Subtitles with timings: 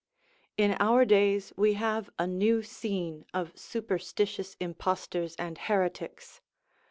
[0.57, 6.41] In our days we have a new scene of superstitious impostors and heretics.